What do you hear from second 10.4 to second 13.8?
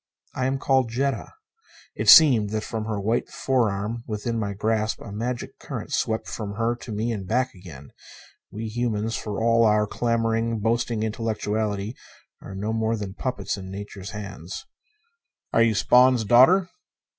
boasting intellectuality, are no more than puppets in